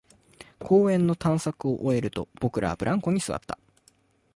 [0.57, 3.59] 公園の探索を終えると、僕らはブランコに座った